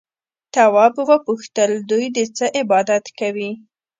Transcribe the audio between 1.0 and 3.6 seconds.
وپوښتل دوی د څه عبادت کوي؟